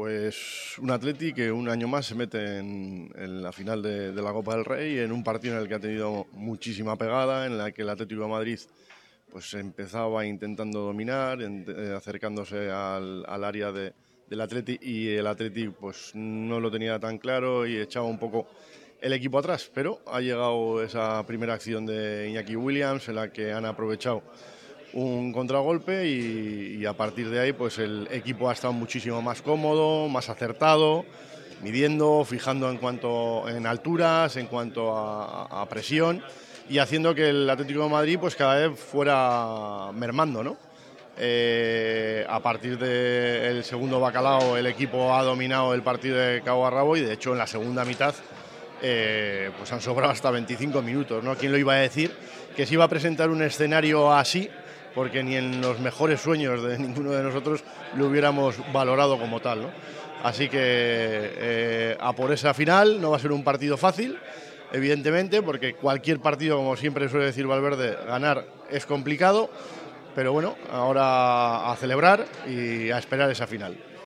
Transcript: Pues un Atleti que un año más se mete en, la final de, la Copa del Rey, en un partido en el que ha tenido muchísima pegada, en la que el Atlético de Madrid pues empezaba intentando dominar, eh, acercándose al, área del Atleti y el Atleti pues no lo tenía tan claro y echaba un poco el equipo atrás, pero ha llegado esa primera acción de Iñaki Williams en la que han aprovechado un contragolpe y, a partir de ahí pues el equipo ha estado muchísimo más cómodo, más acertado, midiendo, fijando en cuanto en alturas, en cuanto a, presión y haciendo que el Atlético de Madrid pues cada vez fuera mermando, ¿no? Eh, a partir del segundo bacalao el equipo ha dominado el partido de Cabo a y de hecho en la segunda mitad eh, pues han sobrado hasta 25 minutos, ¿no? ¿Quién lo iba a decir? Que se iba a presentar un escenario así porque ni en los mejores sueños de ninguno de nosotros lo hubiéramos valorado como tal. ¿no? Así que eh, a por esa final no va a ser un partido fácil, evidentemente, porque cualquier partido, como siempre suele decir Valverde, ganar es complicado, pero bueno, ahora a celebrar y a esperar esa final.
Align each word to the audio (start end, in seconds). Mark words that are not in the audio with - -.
Pues 0.00 0.78
un 0.78 0.90
Atleti 0.90 1.34
que 1.34 1.52
un 1.52 1.68
año 1.68 1.86
más 1.86 2.06
se 2.06 2.14
mete 2.14 2.56
en, 2.56 3.42
la 3.42 3.52
final 3.52 3.82
de, 3.82 4.14
la 4.14 4.32
Copa 4.32 4.56
del 4.56 4.64
Rey, 4.64 4.98
en 4.98 5.12
un 5.12 5.22
partido 5.22 5.56
en 5.56 5.60
el 5.60 5.68
que 5.68 5.74
ha 5.74 5.78
tenido 5.78 6.26
muchísima 6.32 6.96
pegada, 6.96 7.44
en 7.44 7.58
la 7.58 7.70
que 7.70 7.82
el 7.82 7.90
Atlético 7.90 8.22
de 8.22 8.28
Madrid 8.28 8.58
pues 9.30 9.52
empezaba 9.52 10.24
intentando 10.24 10.80
dominar, 10.80 11.42
eh, 11.42 11.94
acercándose 11.94 12.70
al, 12.70 13.44
área 13.44 13.72
del 13.72 14.40
Atleti 14.40 14.78
y 14.80 15.08
el 15.08 15.26
Atleti 15.26 15.68
pues 15.68 16.12
no 16.14 16.60
lo 16.60 16.70
tenía 16.70 16.98
tan 16.98 17.18
claro 17.18 17.66
y 17.66 17.76
echaba 17.76 18.06
un 18.06 18.18
poco 18.18 18.46
el 19.02 19.12
equipo 19.12 19.38
atrás, 19.38 19.70
pero 19.74 20.00
ha 20.06 20.22
llegado 20.22 20.82
esa 20.82 21.22
primera 21.26 21.52
acción 21.52 21.84
de 21.84 22.26
Iñaki 22.30 22.56
Williams 22.56 23.06
en 23.10 23.16
la 23.16 23.30
que 23.30 23.52
han 23.52 23.66
aprovechado 23.66 24.22
un 24.92 25.32
contragolpe 25.32 26.08
y, 26.08 26.84
a 26.86 26.92
partir 26.94 27.30
de 27.30 27.40
ahí 27.40 27.52
pues 27.52 27.78
el 27.78 28.08
equipo 28.10 28.48
ha 28.48 28.52
estado 28.52 28.72
muchísimo 28.72 29.22
más 29.22 29.42
cómodo, 29.42 30.08
más 30.08 30.28
acertado, 30.28 31.04
midiendo, 31.62 32.24
fijando 32.24 32.70
en 32.70 32.78
cuanto 32.78 33.48
en 33.48 33.66
alturas, 33.66 34.36
en 34.36 34.46
cuanto 34.46 34.96
a, 34.96 35.66
presión 35.68 36.22
y 36.68 36.78
haciendo 36.78 37.14
que 37.14 37.28
el 37.28 37.48
Atlético 37.48 37.84
de 37.84 37.88
Madrid 37.88 38.18
pues 38.20 38.34
cada 38.34 38.68
vez 38.68 38.78
fuera 38.78 39.90
mermando, 39.92 40.42
¿no? 40.42 40.56
Eh, 41.22 42.24
a 42.28 42.40
partir 42.40 42.78
del 42.78 43.62
segundo 43.62 44.00
bacalao 44.00 44.56
el 44.56 44.66
equipo 44.66 45.14
ha 45.14 45.22
dominado 45.22 45.74
el 45.74 45.82
partido 45.82 46.16
de 46.16 46.40
Cabo 46.40 46.66
a 46.66 46.98
y 46.98 47.02
de 47.02 47.12
hecho 47.12 47.32
en 47.32 47.38
la 47.38 47.46
segunda 47.46 47.84
mitad 47.84 48.14
eh, 48.80 49.50
pues 49.58 49.70
han 49.72 49.82
sobrado 49.82 50.12
hasta 50.12 50.30
25 50.30 50.80
minutos, 50.80 51.22
¿no? 51.22 51.36
¿Quién 51.36 51.52
lo 51.52 51.58
iba 51.58 51.74
a 51.74 51.78
decir? 51.78 52.10
Que 52.56 52.64
se 52.64 52.74
iba 52.74 52.84
a 52.84 52.88
presentar 52.88 53.28
un 53.28 53.42
escenario 53.42 54.10
así 54.12 54.48
porque 54.94 55.22
ni 55.22 55.36
en 55.36 55.60
los 55.60 55.78
mejores 55.80 56.20
sueños 56.20 56.62
de 56.62 56.78
ninguno 56.78 57.10
de 57.12 57.22
nosotros 57.22 57.64
lo 57.96 58.06
hubiéramos 58.06 58.56
valorado 58.72 59.18
como 59.18 59.40
tal. 59.40 59.62
¿no? 59.62 59.70
Así 60.22 60.48
que 60.48 60.58
eh, 60.60 61.96
a 61.98 62.12
por 62.12 62.32
esa 62.32 62.54
final 62.54 63.00
no 63.00 63.10
va 63.10 63.16
a 63.16 63.20
ser 63.20 63.32
un 63.32 63.44
partido 63.44 63.76
fácil, 63.76 64.18
evidentemente, 64.72 65.42
porque 65.42 65.74
cualquier 65.74 66.20
partido, 66.20 66.56
como 66.56 66.76
siempre 66.76 67.08
suele 67.08 67.26
decir 67.26 67.46
Valverde, 67.46 67.96
ganar 68.06 68.44
es 68.70 68.84
complicado, 68.86 69.50
pero 70.14 70.32
bueno, 70.32 70.56
ahora 70.70 71.70
a 71.70 71.76
celebrar 71.76 72.26
y 72.46 72.90
a 72.90 72.98
esperar 72.98 73.30
esa 73.30 73.46
final. 73.46 73.90